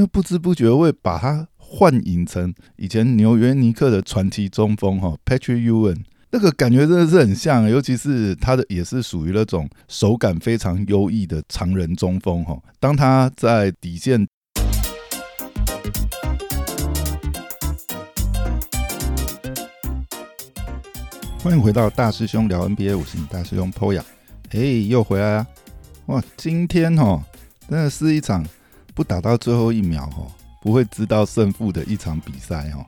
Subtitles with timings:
[0.00, 6.04] 那不知不觉会把他幻影成以前纽约尼克的传奇中锋哈，Patrick Ewing。
[6.30, 12.56] 那个感觉真的是很像，尤其是他的也是属于那种手感非常优异的常人中锋哈。
[12.78, 14.24] 当他在底线，
[21.42, 24.02] 欢迎回到大师兄聊 NBA，我是你大师兄 Poya。
[24.50, 25.46] 哎，又回来啊！
[26.06, 27.20] 哇，今天哦
[27.68, 28.46] 真的是一场
[28.98, 30.26] 不打到最后一秒哈
[30.60, 32.84] 不会知道胜负的一场比赛哈。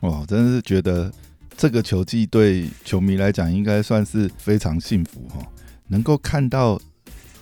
[0.00, 1.12] 哇，真的是觉得。
[1.56, 5.44] 这个球季对球迷来讲应该算是非常幸福哈，
[5.88, 6.80] 能够看到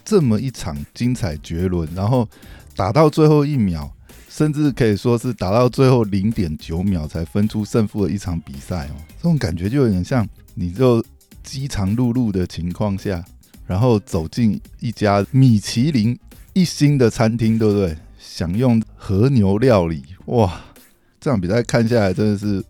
[0.06, 2.26] 这么一场精彩绝伦，然后
[2.74, 3.92] 打到最后一秒，
[4.30, 11.04] 甚至可以说是打到最后零点九秒才分出胜负的一场比赛哦，这种感觉就有点像你就
[11.42, 13.22] 饥肠辘辘的情况下，
[13.66, 16.18] 然后走进一家米其林
[16.56, 17.94] 一星的餐厅，对不对？
[18.18, 20.58] 享用和牛料理，哇，
[21.20, 22.64] 这场比赛看下来真的是。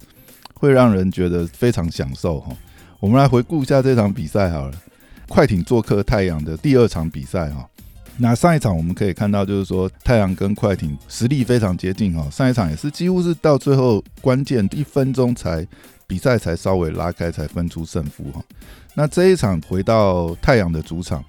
[0.58, 2.50] 会让人觉得非常享受哈。
[2.98, 4.82] 我们来回顾一下这场比赛好了。
[5.28, 7.68] 快艇做客太阳的第二场比赛哈。
[8.16, 12.26] 那上一场我们可以看到，就是说太阳跟快艇实力非常接近哈。
[12.30, 15.64] 上一场也是几乎是到最后关键一分钟才
[16.06, 18.42] 比赛才稍微拉开，才分出胜负哈。
[18.94, 21.22] 那这一场回到太阳的主场，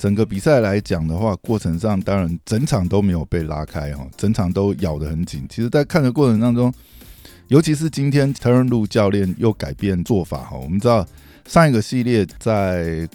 [0.00, 5.46] 整个比赛来讲的话，过程上当然整场都没有被拉开哈，整场都咬得很紧。
[5.50, 6.72] 其实，在看的过程当中。
[7.48, 11.04] 尤其是今天特伦路教练又改变做法哈，我们知道
[11.48, 13.08] 上一个系列在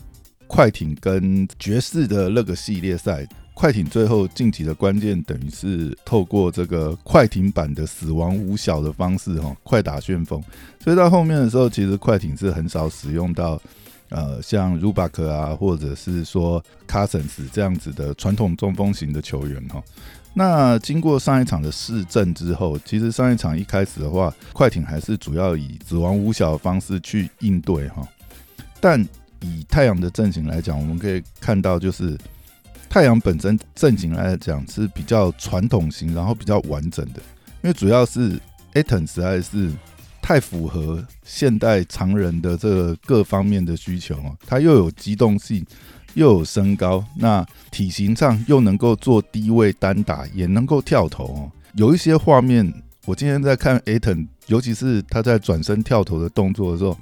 [0.45, 10.43] 快艇跟爵士的那个系列赛，快艇最后晋级的关键等于是透过这个快艇版的死亡五小的方式哈，快打旋风，
[10.83, 13.57] 所以到后面的时候，其实快艇是很少使用到
[14.09, 19.83] 呃像 Rubak 啊，或者是说 Cousins 这样子的传统中锋型的球员哈。
[20.33, 28.05] 那经过上一场的试阵之后，其实上一场一开始的话，快艇还是主要以死亡五小的方式去应对哈。
[28.81, 29.01] 但
[29.39, 32.17] 以太阳的阵型来讲，我们可以看到，就是
[32.89, 37.21] 太阳本身阵型来讲是比较传统型，然后比较完整的，
[37.63, 38.37] 因为主要是
[38.73, 39.71] Aton 实在是
[40.25, 45.63] 太符合现代常人的这个各方面的需求啊，它又有机动性。
[46.15, 51.51] 又有身高，那体型上又能够做低位单打，也能够跳投哦。
[51.73, 52.73] 有一些画面，
[53.05, 56.97] 我今天在看 Aton，尤其是他在转身跳投的动作的时候，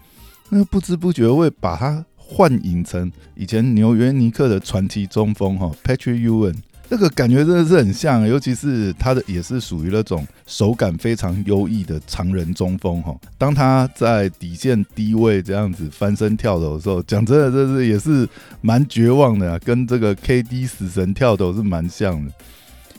[0.49, 6.57] 那不知不觉会把他幻影成以前纽约尼克的传奇中锋哈，Patrick Ewing。
[6.89, 13.15] 这个感觉真的是很像，尤其是他的也是属于那种手感非常优异的常人中锋哈。
[13.35, 18.27] 当他在底线低位这样子翻身跳投的时候，讲真的，这是也是
[18.61, 22.31] 蛮绝望的啊，跟这个 KD 死神跳投是蛮像的。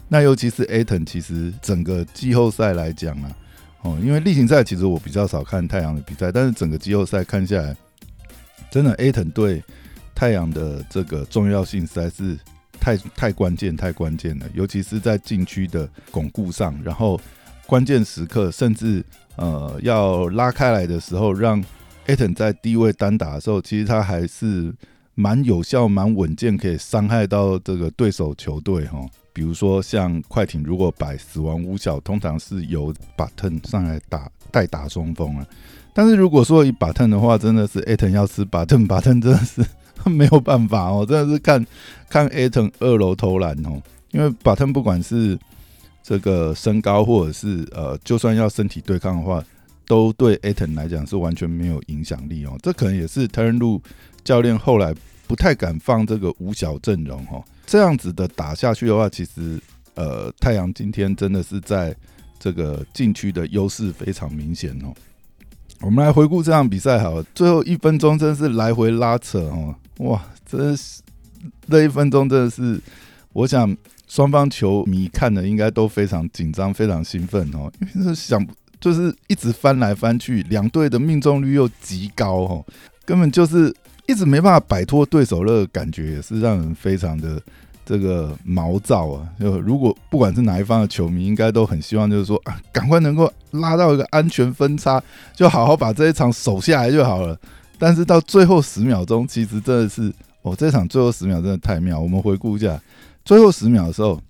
[0.08, 3.30] 那尤其是 Aton，其实整个季后赛来讲啊，
[3.82, 7.76] 哦，因为例行赛其实我比较少看太阳的比赛，但是整个季后赛看下来，
[8.72, 9.62] 真的 Aton 对
[10.14, 12.36] 太阳的这个重要性实在是。
[12.80, 17.20] 太太关键，太关键了，尤其是在禁区的巩固上，然后
[17.66, 19.04] 关键时刻，甚至
[19.36, 21.62] 呃要拉开来的时候，让
[22.06, 24.74] Aton 在低位单打的时候，其实他还是
[25.14, 28.98] 蛮有效、蛮稳健，可以伤害到这个对手球队哈。
[29.32, 35.46] 比如说像快艇，如果摆死亡五小，通常是由 Button 上来打代打中锋啊。
[35.92, 39.64] 但是如果说以 Button 的话，真的是 Aton 要吃 Button，Button 真的是。
[40.10, 41.64] 没有办法哦，真的是看
[42.08, 45.38] 看 Aton 二楼投篮哦，因为巴顿不管是
[46.02, 49.42] 这个身高，或者是呃，就算要身体对抗的话，
[49.86, 52.58] 都对 Aton 来讲是完全没有影响力哦。
[52.62, 53.80] 这可能也是 Turn 路
[54.22, 54.94] 教练后来
[55.26, 57.42] 不太敢放这个五小阵容哈。
[57.66, 59.58] 这样子的打下去的话，其实
[59.94, 61.96] 呃，太阳今天真的是在
[62.38, 64.92] 这个禁区的优势非常明显哦。
[65.84, 69.74] 我们来回顾这场比赛，好，最后一分钟真是来回拉扯哦。
[69.98, 71.02] 哇，真是
[71.66, 72.80] 那一分钟真的是，
[73.34, 73.76] 我想
[74.08, 78.44] 双方球迷看的应该都非常紧张、非常兴奋哦，因为是想
[78.80, 82.64] 就是一直翻来翻去，两队的命中率又极高哦，
[83.04, 83.70] 根本就是
[84.06, 87.38] 一直没办法摆脱对手那个感觉，也是让人非常的
[87.84, 89.28] 这个毛躁啊。
[89.38, 95.02] 就如果不管是哪一方的球迷，应该都很希望就是说啊，赶快能够拉到一个安全分差，
[95.34, 97.38] 就好好把这一场守下来就好了。
[97.78, 101.98] 但是到最后十秒钟，其实真的是哦，这场最后十秒真的太妙。
[101.98, 102.80] 我们回顾一下，
[103.24, 104.20] 最后十秒的时候，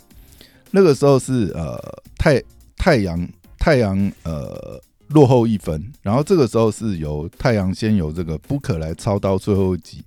[0.70, 1.78] 那个时候是呃
[2.16, 2.42] 太
[2.76, 3.28] 太阳
[3.58, 10.02] 太阳呃落后一分，然后这个时候是由太阳先由这个不可来操刀最后一击，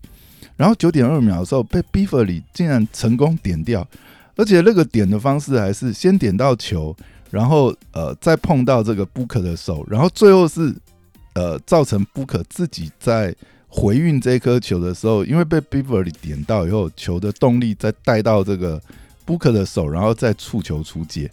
[0.57, 3.87] 然后九点二秒的时候被 Beverly 竟然成功点掉，
[4.35, 6.93] 而且那个点的方式还是先点到球，
[7.31, 10.75] 然后呃再碰到这个 Booker 的手，然后最后是
[11.35, 13.33] 呃造成 Booker 自己在
[13.67, 18.81] 回运这颗球的时候，因为被 Beverly 点到以后，球的动力再带到这个
[19.25, 21.29] Booker 的手，然后再触球出界。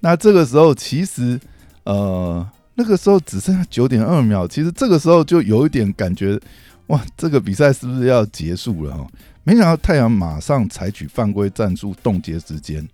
[0.00, 1.40] 那这个时候其实
[1.84, 6.38] 呃那个时候只剩下九点二秒，其实这个时候就有一点感觉，
[6.92, 9.06] 哇，这个比赛是不是要结束了哈？
[9.44, 12.86] 没想到太阳马上采取犯规战术冻结时间。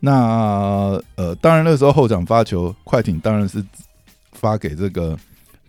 [0.00, 3.64] 那呃，当然那时候后场发球，快艇当然是
[4.32, 5.16] 发给这个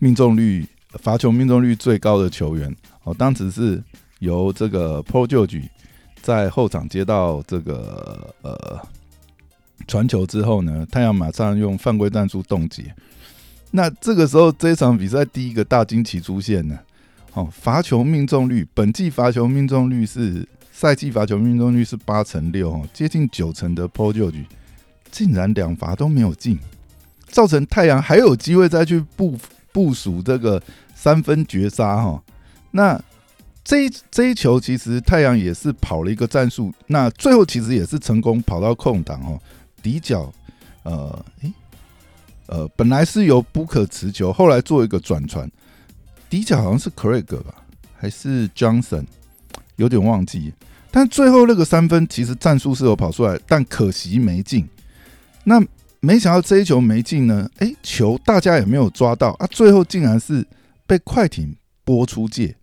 [0.00, 2.74] 命中率罚球命中率最高的球员。
[3.04, 3.80] 哦，当时是
[4.18, 5.46] 由这个 Projo
[6.20, 8.82] 在后场接到这个呃
[9.86, 12.92] 传球之后呢，太阳马上用犯规战术冻结。
[13.70, 16.76] 那这个时候这场比赛第一个大惊奇出现呢。
[17.34, 24.32] 哦，罚球命中率，本季罚球命中率是赛季罚球命中率是八成六，哦，接近九成的 p o j o
[25.10, 26.58] 竟然两罚都没有进，
[27.28, 29.36] 造成太阳还有机会再去部
[29.72, 30.62] 部署这个
[30.94, 32.22] 三分绝杀，哈。
[32.72, 33.00] 那
[33.64, 39.40] 这一这一球其实太阳也是跑了一个战术，那最后其实也是成功跑到空档，哦，
[39.82, 40.32] 底角，
[40.82, 41.52] 呃，诶，
[42.46, 45.48] 呃，本来是由不可持球，后来做一个转传。
[46.30, 47.54] 底角好像是 Craig 吧，
[47.96, 49.04] 还是 Johnson，
[49.76, 50.52] 有点忘记。
[50.90, 54.68] 但最后那个三分其实战术是有跑出来，但可惜没进。
[55.44, 55.62] 那
[56.00, 60.46] 没想到这一球没进呢，哎，球大家也没有抓到啊，最后竟然是
[60.86, 61.54] 被快艇
[61.84, 62.54] 拨出界。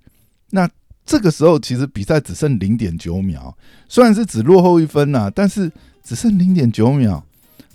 [0.51, 0.69] 那
[1.05, 3.55] 这个时候其实比赛只剩零点九秒，
[3.87, 5.71] 虽然是只落后一分呐，但是
[6.03, 7.23] 只剩零点九秒。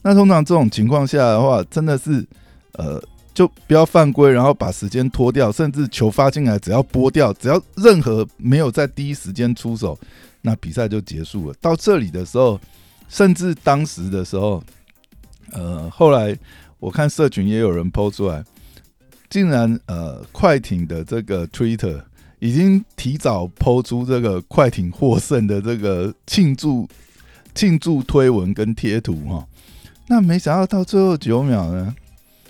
[0.02, 2.26] 那通常这种情况下的话，真的是
[2.72, 3.02] 呃。
[3.40, 9.98] 就不要犯规，然后把时间拖掉，甚至球发进来，只要拨掉，只要任何没有在第一时间出手，
[10.42, 11.56] 那比赛就结束了。
[11.58, 12.60] 到这里的时候，
[13.08, 14.62] 甚至当时的时候，
[15.52, 16.38] 呃，后来
[16.81, 18.44] 我看社群也有人抛出来，
[19.31, 21.98] 竟然呃，快艇的这个 Twitter
[22.40, 26.87] 已经提早抛出这个快艇获胜的这个庆祝
[27.54, 29.48] 庆祝推文跟贴图哈。
[30.08, 31.96] 那没想到到最后九秒呢，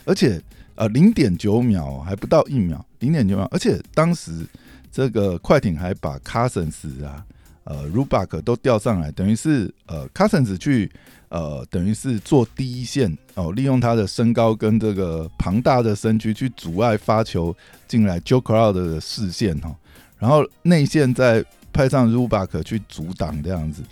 [0.04, 0.42] 而且。
[0.80, 4.46] 呃，零点九秒还不到一秒，零点九秒，而且当时
[4.90, 7.22] 这个快艇还把 Cousins 啊，
[7.64, 10.90] 呃，Rubak 都调上来，等于是呃，Cousins 去
[11.28, 17.54] 呃，等于是做第一线哦，利用他的身高跟这个庞大的身躯去阻碍发球
[17.86, 19.76] 进来 Joe Crowd 的视线哈，
[20.18, 21.44] 然后内线再
[21.74, 23.82] 派上 Rubak 去阻挡这样子，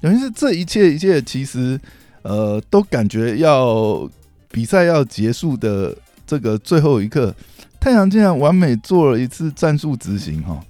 [0.00, 1.80] 等于是这一切一切其实
[2.22, 4.08] 呃，都感觉要
[4.48, 5.92] 比赛要结束的。
[6.26, 7.34] 这个最后一刻，
[7.78, 10.60] 太阳竟然完美做了一次战术执行哈！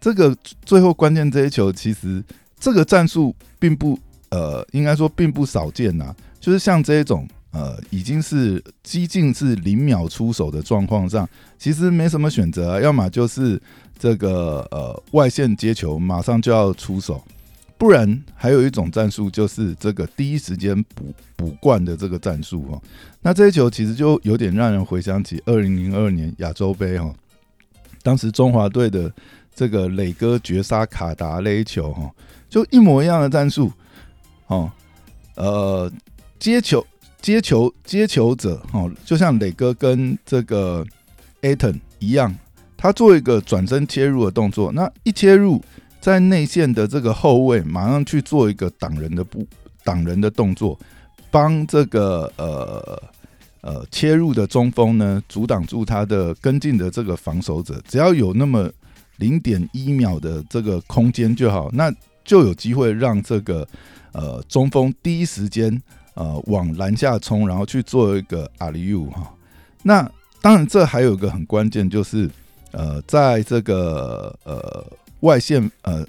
[0.00, 2.22] 这个最后关键这一球，其实
[2.60, 3.98] 这个战术并不
[4.28, 6.14] 呃，应该说并不少见呐。
[6.38, 11.28] 就是像这一种呃，已经是激进是零秒出手的状况上，
[11.58, 13.60] 其实没什么选择，要么就是
[13.98, 17.24] 这个呃外线接球马上就要出手。
[17.78, 22.82] 不然还有一种战术，就是这个第一时间补补冠的这个战术哦。
[23.20, 27.14] 那这一球其实就有点让人回想起二零零二年亚洲杯哈，
[28.02, 29.12] 当时中华队的
[29.54, 32.10] 这个磊哥绝杀卡达那一球哈，
[32.48, 33.70] 就一模一样的战术
[34.46, 34.72] 哦。
[35.34, 35.92] 呃，
[36.38, 36.86] 接球
[37.20, 40.82] 接球接球者哦，就像磊哥跟这个
[41.42, 42.34] 艾顿一样，
[42.74, 45.62] 他做一个转身切入的动作，那一切入。
[46.06, 49.44] 在内线的这个后卫马上去做一个挡人的步
[49.82, 50.78] 挡人的动作，
[51.32, 53.02] 帮这个呃
[53.60, 58.70] 呃切入的中锋呢阻挡住他的跟进的这个防守者，只要有那么
[59.16, 61.92] 零点一秒的这个空间就好，那
[62.24, 63.66] 就有机会让这个
[64.12, 65.82] 呃中锋第一时间
[66.14, 69.34] 呃往篮下冲，然后去做一个阿里乌哈。
[69.82, 70.08] 那
[70.40, 72.30] 当然这还有一个很关键就是
[72.70, 74.86] 呃在这个呃。
[75.20, 76.06] 外线呃，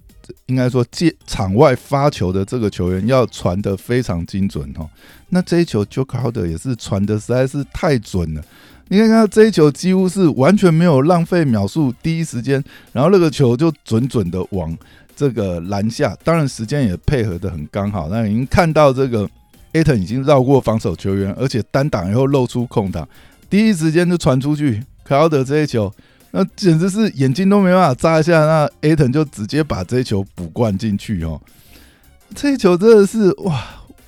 [0.48, 4.88] 应该说接场外发球的这个球员要传的非常精准哈。
[5.30, 8.44] 那这一球 j o k e r 也是传的实在是太准了。
[8.90, 14.78] 你看看这一球几乎是完全没有浪费秒数，第一时间，然后那个球就准准的往
[15.16, 18.10] 这个篮下，当然时间也配合的很刚好。
[18.10, 19.30] 那已经看到这个
[19.74, 23.08] Aton 已经绕过防守球员，而且单挡以后露出空档，
[23.50, 24.84] 第一时间就传出去。
[25.04, 25.94] 克劳德这一球。
[26.38, 31.42] 那简直是眼睛都没办法眨一下，那 A 腾就直接把这一球补灌进去哦。
[32.36, 33.60] 这一球真的是哇，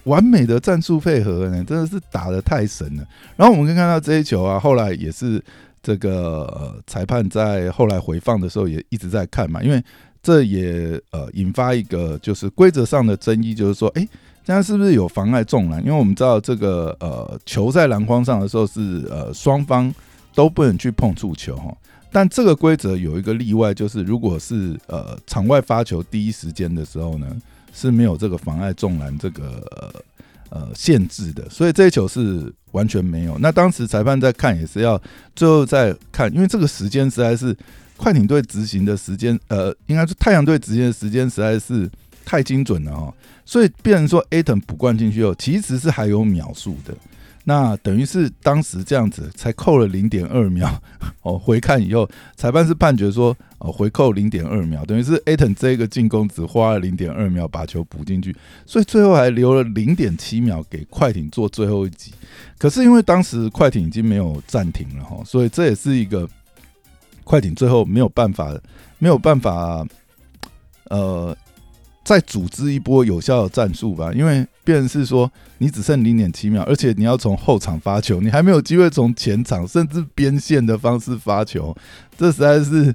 [0.03, 3.03] 完美的战术配合呢，真的是打的太神了。
[3.35, 5.43] 然后我们可以看到这一球啊，后来也是
[5.81, 9.83] 这个裁判在后来回放的时候也一直在看嘛，因为
[10.21, 14.07] 这也呃引发一个就是规则上的争议，就是说，哎，
[14.45, 15.83] 这样是不是有妨碍重篮？
[15.83, 19.91] 因为我们知道这个呃球在篮筐上的时候是呃双方
[20.35, 21.75] 都不能去碰触球哈。
[22.11, 27.27] 但这个规则有一个例外，就是如果是呃场外发球第一时间的时候呢，
[27.73, 29.93] 是没有这个妨碍重篮这个
[30.49, 33.37] 呃限制的，所以这一球是完全没有。
[33.37, 34.99] 那当时裁判在看也是要
[35.35, 37.55] 最后再看，因为这个时间实在是
[37.95, 41.89] 快艇队执行的时间，呃，应该是太阳队执行的时间实在是
[42.25, 43.13] 太精准了哈。
[43.45, 46.95] 所以变成说 Aton 补灌进去后，其实是还有秒数的。
[47.49, 50.69] 那等于是当时这样子才扣了零点二秒
[51.23, 51.35] 哦。
[51.35, 58.35] 回看以后，裁判是判决说哦回扣零点二秒，等于是 A 腾这个进攻只花了零点二秒把球补进去，
[58.67, 62.13] 所以最后还留了零点七秒给快艇做最后一击。
[62.59, 66.29] 可是因为当时快艇已经没有暂停了哈，所以这也是一个
[67.23, 68.55] 快艇最后没有办法
[68.99, 69.83] 没有办法
[70.91, 71.35] 呃。
[72.09, 81.71] 再组织一波有效的战术吧，因为变是说你只剩零点七秒，而且你要从后场发球，你还没有机会从前场甚至边线的方式发球，
[82.17, 82.91] 这实在是，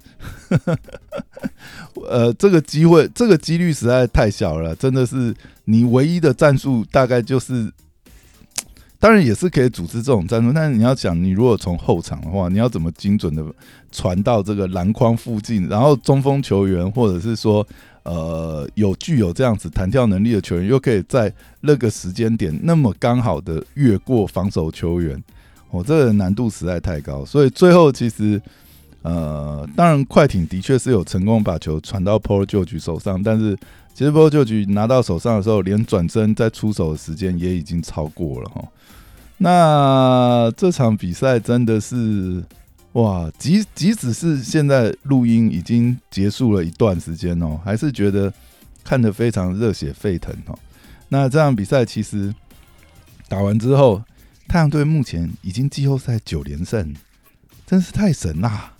[2.10, 5.32] 呃，这个机会这个几率实在太小了，真的是
[5.66, 7.72] 你唯一的战术大概就是，
[8.98, 13.44] 当然也是可以组织这种战术，但是你要想，你如果从后场的话，你要怎么精准的
[13.92, 17.64] 传到这个篮筐附近，然后中锋球员或者是说。
[18.04, 25.22] 呃，有具有这样子弹跳能力的球员，又可以在那个时间点那么刚好的越过防守球员，
[25.70, 27.24] 哦，这个难度实在太高。
[27.24, 28.40] 所以最后其实，
[29.00, 33.56] 呃，当然快艇的确是有成功把球传到 Paul George 手上，但是
[33.94, 38.62] 其实 Paul George 拿到手上的时候，连转身再出手的时间也已经超过了哈。
[39.38, 42.44] 那这场比赛真的是。
[42.94, 48.32] 哇，即即使是现在录音已经结束了一段时间哦，还是觉得
[48.84, 50.56] 看得非常热血沸腾哦。
[51.08, 52.32] 那这场比赛其实
[53.28, 54.00] 打完之后，
[54.46, 56.94] 太阳队目前已经季后赛九连胜，
[57.66, 58.72] 真是太神啦！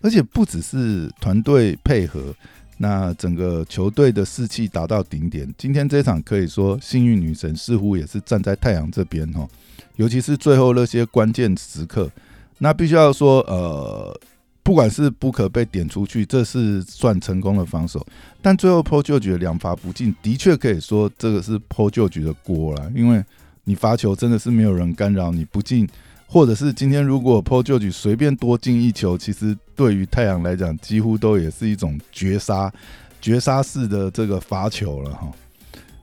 [0.00, 2.34] 而且不只是团队配合，
[2.78, 5.48] 那整个球队的士气达到顶点。
[5.56, 9.48] 今天这场可以说幸运女神似乎也是站在太阳这边哦，
[9.94, 12.10] 尤其是最后那些关键时刻。
[12.58, 14.18] 那必须要说，呃，
[14.62, 18.04] 不管是不可被点出去，这是算成功的防守。
[18.40, 22.90] 但最后 PO 旧局的两罚不进，的确可以说这个是 PO 旧局的锅了。
[22.94, 23.22] 因为
[23.64, 25.88] 你罚球真的是没有人干扰你不进，
[26.26, 32.72] 或者是今天如果 PO 旧局随便多进一球，其实对于太阳来讲，几乎都也是一种绝杀、
[33.20, 35.30] 绝杀式的这个罚球了哈。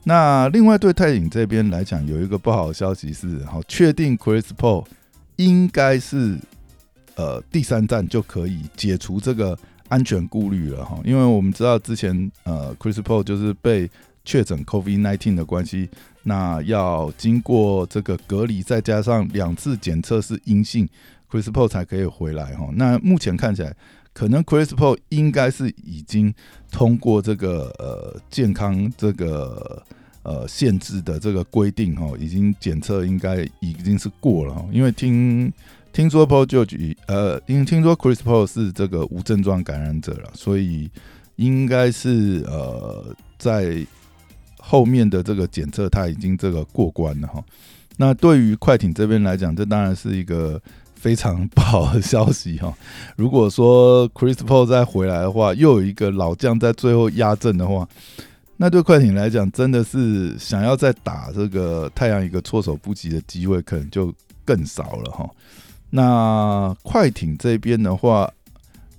[0.03, 4.85] 那另外对泰影这边来讲，有一个不好的消息是，好确定 Chris Paul。
[5.45, 6.37] 应该是，
[7.15, 9.57] 呃，第三站就可以解除这个
[9.89, 13.89] 安全顾虑了哈，因为我们知道之前呃，Chris Paul 就是被
[14.23, 15.89] 确诊 COVID nineteen 的关系，
[16.23, 20.87] 那要经过这个隔离，再加上两次检测是阴性
[21.29, 22.69] ，Chris Paul 才可以回来哈。
[22.75, 23.75] 那目前看起来，
[24.13, 26.33] 可能 Chris Paul 应该是已经
[26.69, 29.83] 通过这个呃健康这个。
[30.23, 35.51] 呃，限制的这个规定哈，已经检测应该已经是过了哈，因为听
[35.91, 40.91] 听说 Paul George 呃，因为听说 Chris Paul 是这个无症状感染者了，所以
[41.37, 43.83] 应该是呃在
[44.59, 47.43] 后面的这个检测他已经这个过关了哈。
[47.97, 50.61] 那对于快艇这边来讲，这当然是一个
[50.93, 52.71] 非常不好的消息哈。
[53.15, 57.89] 如果说 Chris Paul 再回来的话，又有一个老将在最后压阵的话。
[58.61, 64.13] 那对快艇来讲，真的是想要再打这个太阳一个措手不及的机会，可能就
[64.45, 65.27] 更少了哈。
[65.89, 68.31] 那快艇这边的话，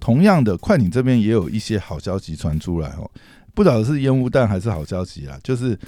[0.00, 3.08] 同样的，快艇这边也有一些好消息传出来哦，
[3.54, 5.38] 不知道是烟雾弹还是好消息啊。
[5.44, 5.78] 就是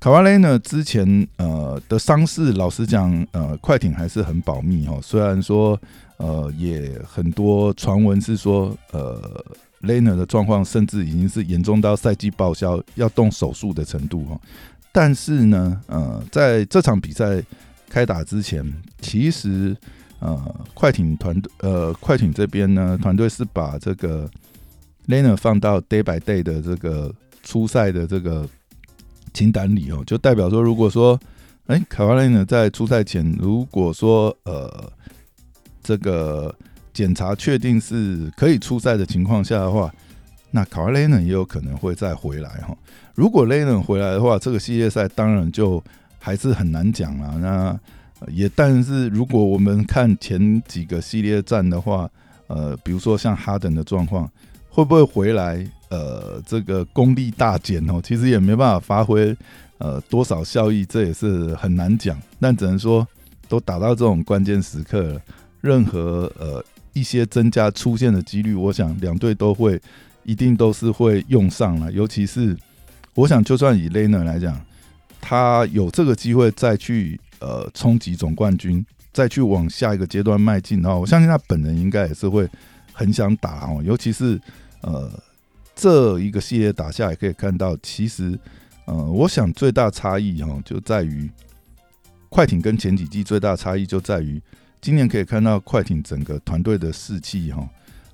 [0.00, 4.98] 卡瓦雷呢之前呃的伤势，老实讲，呃，快艇还是很保密哦。
[5.00, 5.80] 虽然说
[6.20, 9.44] 呃也很多传闻是说呃。
[9.82, 14.38] ，Lena 的状况甚至已经是严重到赛季报销要动手术的程度哈，
[14.92, 17.42] 但是呢，呃，在这场比赛
[17.88, 18.62] 开打之前，
[19.00, 19.74] 其实
[20.18, 24.28] 呃，快艇团队呃，快艇这边呢，团队是把这个
[25.06, 27.10] 雷纳放到 day by day 的这个
[27.42, 28.46] 初赛的这个
[29.32, 31.18] 清单里哦，就代表说，如果说
[31.68, 34.92] 哎，卡瓦雷呢在初赛前，如果说呃，
[35.82, 36.54] 这个。
[36.92, 39.90] 检查确定是可以出赛的情况下的话，
[40.50, 42.76] 那卡瓦雷呢也有可能会再回来哈。
[43.14, 45.82] 如果雷呢回来的话，这个系列赛当然就
[46.18, 47.38] 还是很难讲了。
[47.38, 52.10] 那也但是如果我们看前几个系列战的话，
[52.48, 54.28] 呃，比如说像哈登的状况，
[54.68, 55.64] 会不会回来？
[55.90, 59.34] 呃，这个功力大减哦，其实也没办法发挥
[59.78, 62.20] 呃多少效益，这也是很难讲。
[62.40, 63.06] 但只能说，
[63.48, 65.20] 都打到这种关键时刻了，
[65.60, 69.80] 任何呃一些增加出现的几率，我想两队都会
[70.24, 71.90] 一定都是会用上了。
[71.92, 72.56] 尤其是
[73.14, 74.60] 我想，就算以 l e n a 来讲，
[75.20, 82.48] 他有这个机会再去呃冲击总冠军，再去往下一个阶段迈进的话，我相信他本人应该也是会
[82.92, 83.82] 很想打哦。
[83.84, 84.40] 尤其是
[84.82, 85.10] 呃。
[85.72, 88.38] 这一个系列打下来，可以看到，其实，
[88.84, 91.30] 呃，我想最大差异哈，就在于
[92.28, 94.38] 快艇跟前几季最大差异就在于，
[94.80, 97.68] 今年可以看到快艇整个团队的士气哈，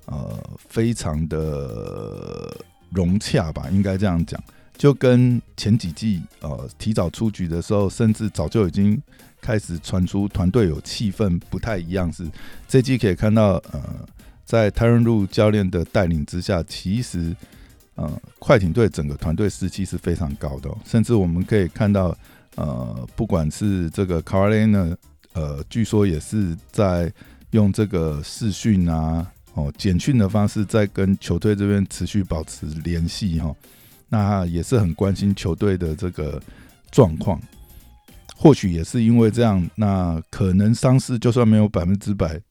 [0.05, 2.55] 呃，非常的
[2.91, 4.41] 融洽吧，应该这样讲，
[4.77, 9.01] 就跟前几季呃提早出局的时候，甚至早就已经
[9.39, 12.29] 开始传出团队有气氛不太一样，是
[12.67, 13.81] 这季可以看到，呃，
[14.45, 17.35] 在泰伦路教练的带领之下，其实。
[17.99, 18.07] 呃，
[18.37, 22.15] 快艇队整个团队士气是非常高的，甚至我们可以看到，
[22.53, 24.95] 呃，不管是这个卡 n 呢，
[25.37, 27.13] 呃，据说也是在
[27.51, 33.55] 用这个视讯啊，哦，简讯的方式在跟球队这边持续保持联系哈，
[34.09, 36.41] 那也是很关心球队的这个
[36.89, 37.39] 状况。
[38.35, 42.41] 或许也是因为这样，那可能伤势就算没有百分之百，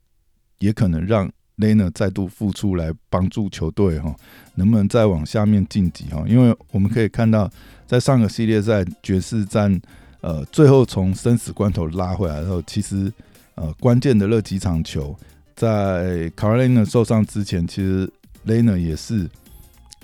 [0.61, 1.29] 也可能让。
[1.57, 4.15] 雷纳再度复出来帮助球队哈，
[4.57, 6.23] 能不能再往下面晋级哈？
[6.29, 7.51] 因为我们可以看到，
[7.87, 9.81] 在上个系列赛爵士战，
[10.21, 13.13] 呃，最后从生死关头拉回来之后，其实
[13.55, 15.17] 呃关键的那几场球，
[15.55, 18.11] 在卡尔雷纳受伤之前，其实
[18.45, 19.29] 雷纳也是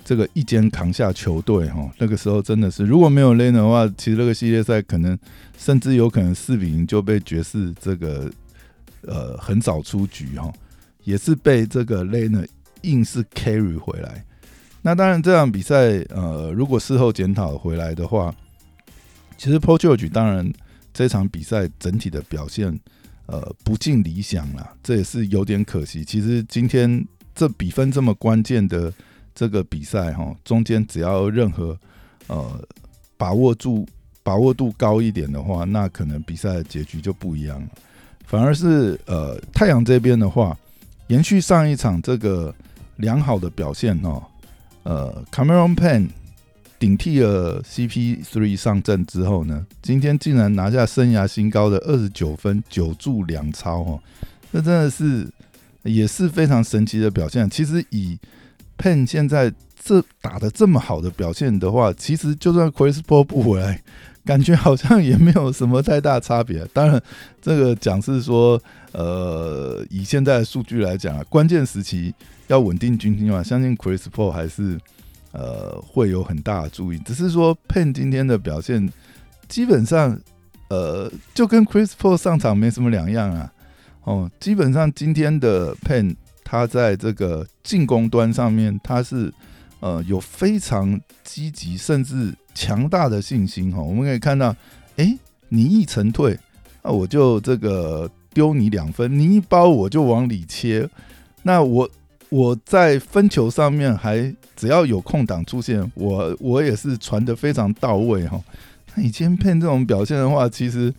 [0.03, 1.91] 这个一肩扛下球队哈。
[1.97, 5.17] 那个时候真的是，如果没有雷纳的话，其实那个系列赛可能
[5.57, 8.29] 甚至有可能四比零就被爵士这个
[9.01, 10.51] 呃很早出局哈。
[11.05, 12.47] 也是被这个 l e n a
[12.83, 14.23] 硬是 carry 回来。
[14.81, 18.33] 那当然，这场比赛，呃，如果事后检讨回来的话，
[19.37, 20.51] 其实 Paul George 当然
[20.93, 22.79] 这场比赛整体的表现，
[23.25, 26.03] 呃，不尽理想啦，这也是有点可惜。
[26.03, 28.93] 其实今天这比分这么关键的
[29.35, 31.77] 这个比赛，哈，中间只要任何
[32.27, 32.61] 呃
[33.17, 33.87] 把握住
[34.23, 37.67] 把握度高一点的话，那可能比赛的结局就不一样了。
[38.25, 40.57] 反而是呃太阳这边的话。
[41.07, 42.55] 延续上一场这个
[42.95, 44.23] 良好的表现哦，
[44.83, 46.07] 呃，Cameron Pan
[46.83, 54.01] 顶替了 CP3 上阵之后呢，今天竟然拿下生涯新高的二十九分九助两超哦，
[54.51, 55.25] 这真的是
[55.83, 57.49] 也是非常神奇的表现。
[57.49, 58.19] 其实以
[58.77, 59.49] Pen 现在
[59.81, 63.81] 这打的这么好的表现的话，其实就算 Chris Paul 不回来。
[64.25, 66.65] 感觉好像也没有什么太大差别。
[66.73, 67.01] 当然，
[67.41, 72.13] 这个讲是说，呃，以现在的数据来讲啊，关键时期
[72.47, 74.77] 要稳定军心嘛，相信 Chris Paul 还是
[75.33, 76.97] 呃会有很大的注意。
[76.99, 78.89] 只是说 Pen 今天的表现
[79.49, 80.17] 基本上，
[80.69, 83.51] 呃，就跟 Chris Paul 上场没什么两样啊。
[84.05, 86.15] 哦，基本上今天的 Pen
[86.45, 89.33] 他在这个进攻端上面，他是
[89.81, 92.33] 呃有非常积极，甚至。
[92.55, 94.55] 强大的信心哈，我们可以看到，
[94.97, 95.17] 哎，
[95.49, 96.37] 你一沉退，
[96.83, 100.87] 那我就这个丢你两分，你一包我就往里切，
[101.41, 101.89] 那我
[102.33, 108.41] 我在分球上面还只要有空档出现，我我也是传的非常到位哈。
[108.95, 110.91] 那以前骗这种表现的话，其实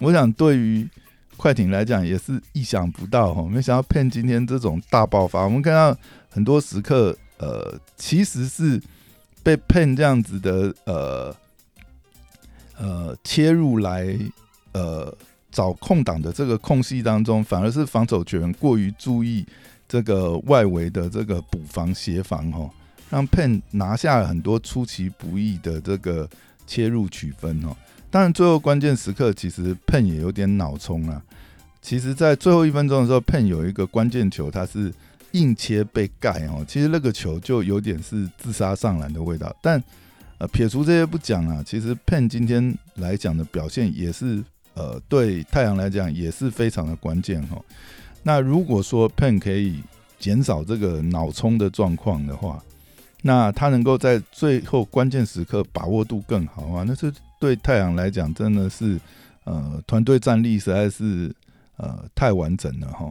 [0.00, 0.88] 我想对于
[1.36, 5.94] 快艇来讲也是意想不到哈，没想到骗今天这种大爆发，我们看到
[6.30, 8.80] 很多时刻，呃，其实是。
[9.40, 11.34] 被 Pen 这样子的呃
[12.76, 14.18] 呃切入来
[14.72, 15.16] 呃
[15.50, 19.46] 找空档的这个空隙当中，反而是防守球员过于注意
[19.88, 22.70] 这个外围的这个补防协防哈，
[23.10, 26.28] 让 Pen 拿下了很多出其不意的这个
[26.66, 27.76] 切入取分哈。
[28.10, 31.22] 当然，最后关键时刻其实 Pen 也有点脑冲啊。
[31.80, 34.92] 其实，在最后一分钟的时候，Pen 有一个关键球，他是。
[35.32, 39.54] 硬切被盖哦，其实那个球就有点是自杀上篮的味道。
[39.60, 39.80] 但
[40.38, 47.62] 呃，撇除这些不讲啊，其实 Pen 今天来讲的表现也是呃，对太阳来讲也是非常的关键哈。
[48.28, 49.82] 那如果说 Pen 可以
[50.18, 52.62] 减少这个脑冲的状况的话，
[53.22, 57.10] 那他能够在最后关键时刻把握度更好啊，那是
[57.40, 59.00] 对太阳来讲真的是
[59.44, 61.34] 呃，团队战力实在是
[61.78, 63.10] 呃太完整了哈。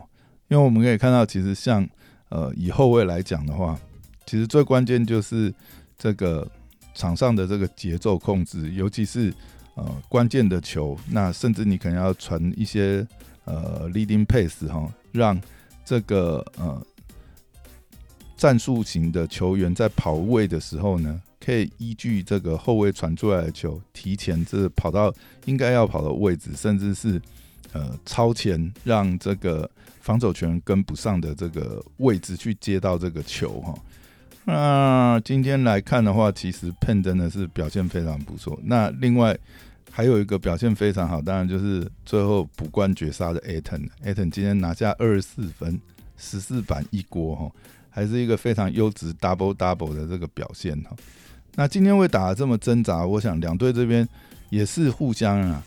[0.50, 1.90] 因为我们可以看到，其实像
[2.30, 3.76] 呃，以后卫来讲的话，
[4.28, 5.52] 其实最关键就是
[5.98, 6.48] 这个
[6.94, 9.34] 场上的这个节奏控制，尤其是
[9.74, 13.04] 呃关键的球，那甚至你可能要传一些
[13.48, 15.42] 呃 leading pace 哈，让
[15.84, 16.86] 这个呃
[18.36, 25.12] 战术型的球员在跑位的时候呢，可以依据这个后卫传出来的球，提前这跑到
[25.46, 27.20] 应该要跑的位置，甚至是
[27.74, 29.68] 呃超前，让这个
[30.02, 33.74] 防守权跟不上的这个位置去接到这个球哈。
[34.44, 38.58] 那今天来看的话，其实 Pen 真的是表现非常不错。
[38.64, 39.38] 那另外
[39.98, 43.90] 还有一个表现非常好，当然就是最后补冠绝杀的 Aton。
[44.06, 45.82] Aton 今天拿下二十四分，
[46.16, 47.52] 十四板一锅哈。
[47.90, 50.96] 还是一个非常优质 double double 的这个表现哈。
[51.56, 54.08] 那今天会打的这么挣扎，我想两队这边
[54.52, 55.64] 也是互相啊。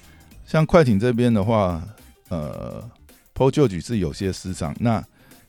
[0.46, 1.82] 像快艇这边的话，
[2.28, 2.88] 呃
[3.34, 4.72] ，PO 旧局是有些失常。
[4.78, 5.04] 那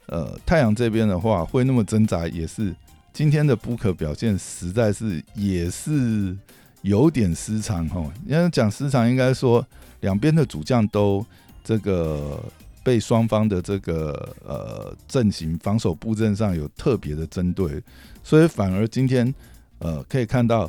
[0.08, 2.76] 呃，太阳这边的话会那么挣扎，也是
[3.13, 6.36] 今天的 Book 表现实在是也是
[6.82, 8.12] 有点失常哈。
[8.26, 9.65] 要讲失常，应该说
[10.02, 11.26] 两边的主将都
[11.63, 12.44] 这个。
[12.84, 17.80] 被双方的这个呃阵型防守布阵上有特别的针对，
[18.24, 19.32] 所以反而今天
[19.78, 20.67] 呃可以看到，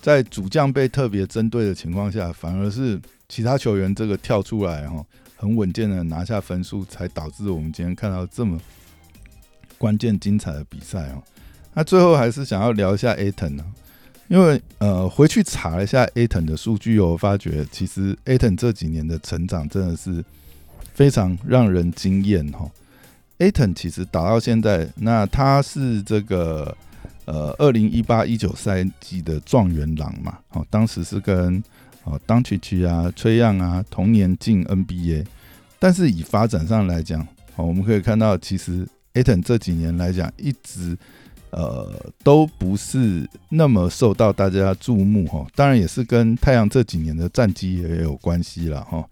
[0.00, 2.96] 在主将被特别针对的情况下，反而是
[3.28, 8.56] 其他球员这个跳出来哈，很稳健的拿下分数，才导致我们今天看到这么
[9.76, 11.20] 关键精彩的比赛哦。
[11.74, 13.64] 那最后还是想要聊一下 Aton 呢，
[14.28, 20.24] 因为呃回去查了一下 Aton 的数据，我发觉其实 Aton 这几年的成长真的是。
[20.94, 22.68] 非常让人惊艳哈
[23.38, 26.76] ，Aton 其实打到现在，那他是这个
[27.24, 31.62] 呃二零一八一九赛季的状元郎嘛，哦，当时是跟
[32.02, 35.24] 哦当曲曲啊、崔样啊同年进 NBA，
[35.78, 37.20] 但是以发展上来讲，
[37.54, 40.98] 哦，我们可以看到其实 Aton 这几年来讲一直
[41.50, 41.90] 呃
[42.22, 49.04] 都不是那么受到大家注目哈，当然也是跟太阳这几年的战绩也有关系了哈。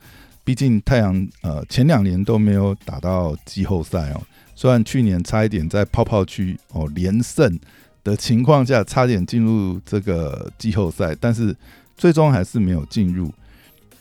[0.44, 4.20] 毕竟太阳呃前两年都没有打到季后赛哦，
[4.54, 7.58] 虽然去年差一点在泡泡区哦连胜
[8.04, 11.56] 的情况下差点进入这个季后赛，但是
[11.96, 13.32] 最终还是没有进入。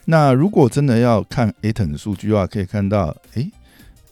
[0.05, 3.49] 那如果真的要看 Aton 的数据的话，可以看到，诶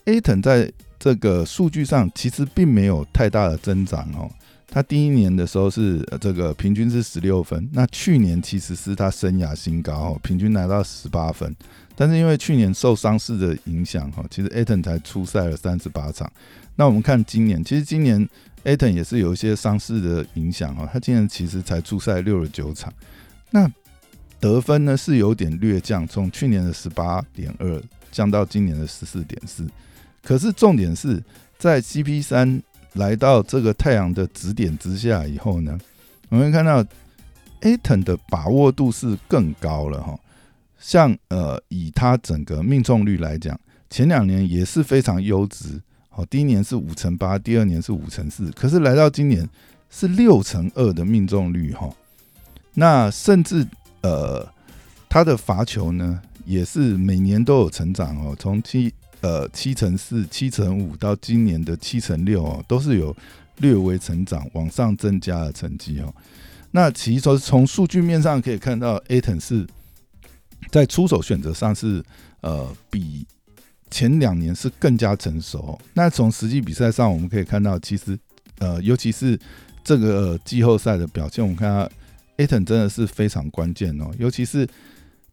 [0.06, 0.72] a t o n 在
[1.04, 4.26] 这个数据上其实并没有太大的增长哦。
[4.66, 11.54] 他第一年的时候是这个平均是十六分，那去年其实是他生涯新高哦，平均拿到十八分。
[11.94, 16.32] 但是因为去年受伤势的影响，哈，其实 at 才出赛了三十八场。
[16.74, 18.26] 那我们看今年，其实今年
[18.64, 22.90] at 也是有一些伤势的影响，哈，他今年其实才出赛六十九场。
[23.50, 23.70] 那
[24.40, 29.68] 得分呢是有点略降，从去年的十八点二降到今年的十四点四。
[30.24, 31.22] 可是重点是
[31.58, 32.60] 在 CP 三
[32.94, 35.78] 来到这个太阳的指点之下以后呢，
[36.30, 36.84] 我们看到
[37.60, 40.18] Aton 的把握度是更高了，哈。
[40.78, 43.58] 像呃，以他整个命中率来讲，
[43.88, 45.80] 前两年也是非常优质。
[46.10, 49.48] 好，第一年是五成八，第二年是五成四，可是来到今年
[49.88, 51.88] 是六成二的命中率哈。
[52.74, 53.66] 那甚至
[54.02, 54.46] 呃，
[55.08, 58.92] 他的罚球呢，也是每年都有成长哦，从七
[59.24, 63.16] 呃七成四、七成五到今年的七成六哦，都是有
[63.58, 66.14] 略微成长、往上增加的成绩哦。
[66.72, 69.66] 那其实从数据面上可以看到，Aton 是。
[70.70, 72.02] 在出手选择上是
[72.40, 73.24] 呃比
[73.90, 75.78] 前两年是更加成熟。
[75.92, 78.18] 那从实际比赛上我们可以看到，其实
[78.58, 79.38] 呃尤其是
[79.84, 81.88] 这个季后赛的表现，我们看到
[82.38, 84.10] Aton 真的是非常关键哦。
[84.18, 84.66] 尤其是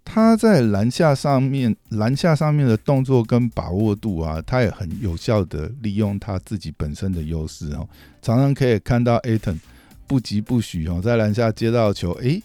[0.03, 7.87] 他在篮下上面篮下上面的动作跟把握度啊，他也很有效的利用他自己本身的优势哦。
[8.21, 9.59] 常常可以看到 Aton
[10.07, 12.41] 不急不徐哦，在篮下接到球，诶。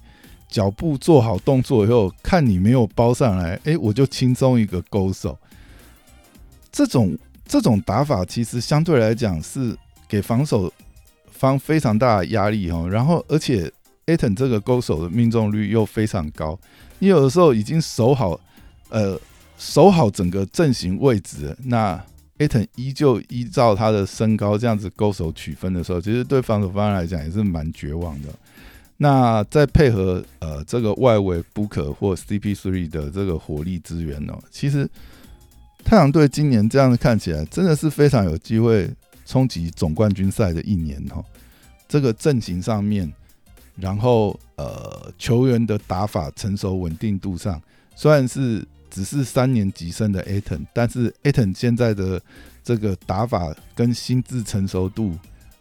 [0.49, 5.37] 脚步做好动作以后，看你没有包上来，哎，我就轻松一个勾手。
[6.71, 10.73] 这种这种打法其实相对来讲是给防守
[11.33, 12.89] 方非常大的压力哦。
[12.89, 13.71] 然后，而且
[14.07, 16.59] Aton 这个勾手的命中率又非常高。
[16.99, 18.39] 你有的时候已经守好，
[18.89, 19.19] 呃，
[19.59, 22.03] 守好整个阵型位置，那
[22.39, 28.29] Aton 依旧依照他的身高这样子勾手取分的时候，其实对防守方来讲也是蛮绝望的。
[28.99, 34.89] 那再配合呃这个外围 Booker 或 CP3 的这个火力支援哦，其实
[35.85, 38.89] 太阳队今年这样子看起来真的是非常有机会
[39.27, 41.23] 冲击总冠军赛的一年哈。
[41.87, 43.13] 这个阵型上面，
[43.77, 47.61] 然后呃球员的打法成熟稳定度上，
[47.95, 52.21] 虽然是只是三年级生的 Aton，但是 Aton 现在的
[52.65, 55.17] 这个打法跟心智成熟度，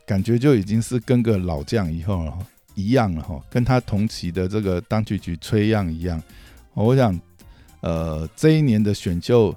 [0.05, 2.37] 感觉就已经是跟个老将以后了。
[2.77, 6.21] 一样了哈，跟他同期的这个当局局崔样一样，
[6.73, 7.17] 我想，
[7.79, 9.55] 呃，这一年的选秀，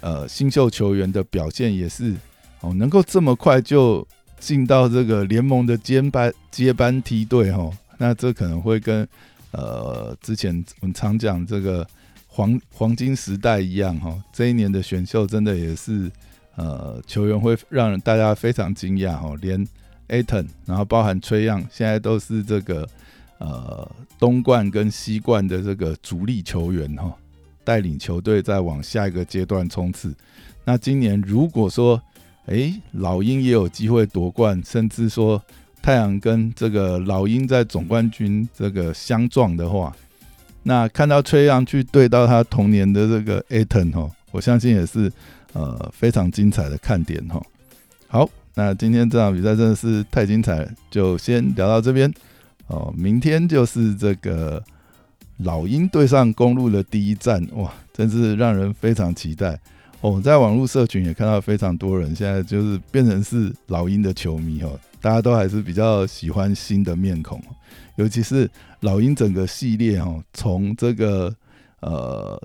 [0.00, 2.12] 呃，新秀球员的表现也是
[2.60, 4.04] 哦，能够这么快就
[4.40, 9.06] 进到这个联盟的接班接班梯队哈，那这可能会跟
[9.52, 11.86] 呃之前我们常讲这个
[12.26, 16.10] 黄黄金时代一样哈，这一年的选秀真的也是
[16.56, 19.64] 呃球员会让人大家非常惊讶哈，连
[20.08, 22.88] Aton 然后包含崔样现在都是这个
[23.38, 27.14] 呃东冠跟西冠的这个主力球员哈，
[27.62, 30.14] 带领球队再往下一个阶段冲刺。
[30.64, 32.00] 那今年如果说
[32.50, 35.40] 哎，老鹰也有机会夺冠，甚至说
[35.80, 39.94] 太阳跟这个老鹰在总冠军这个相撞的话，
[40.64, 45.10] 那看到崔杨去对到他童年的这个 Aton 哈，我相信也是
[45.52, 47.40] 呃非常精彩的看点哈。
[48.08, 52.12] 好，那今天这场比赛真的是太精彩了，就先聊到这边
[52.66, 52.92] 哦。
[52.96, 54.60] 明天就是这个
[55.38, 59.56] 老鹰对上公路的第一战，哇，真是让人非常期待。
[60.02, 67.38] 我们，在网络社群也看到非常多人，现在就是变成是老鹰的球迷哦，大家都还是比较喜欢新的面孔，
[67.96, 71.34] 尤其是老鹰整个系列哦，从这个
[71.80, 72.42] 呃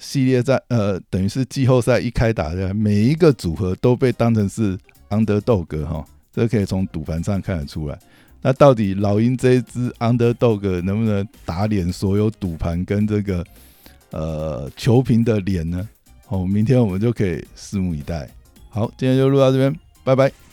[0.00, 4.78] 系列在呃等于是季后赛一开打的每一个组合都被当成是
[5.10, 7.98] underdog 哈，这可以从赌盘上看得出来。
[8.40, 13.44] 那到底老鹰这一支 underdog 能不能打脸所有赌盘跟这个
[14.12, 15.86] 呃球评的脸呢？
[16.26, 18.28] 好，明天我们就可以拭目以待。
[18.68, 20.45] 好，今天就录到这边，拜拜。